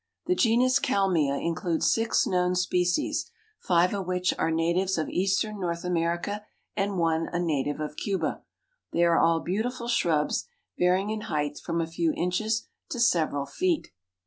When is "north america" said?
5.59-6.43